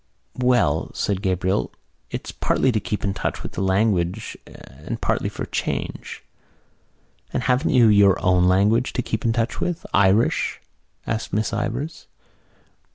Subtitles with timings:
[0.39, 1.71] "Well," said Gabriel,
[2.09, 6.23] "it's partly to keep in touch with the languages and partly for a change."
[7.31, 10.59] "And haven't you your own language to keep in touch with—Irish?"
[11.05, 12.07] asked Miss Ivors.